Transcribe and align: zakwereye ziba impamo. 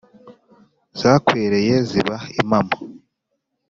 zakwereye 0.99 1.75
ziba 1.89 2.17
impamo. 2.41 2.75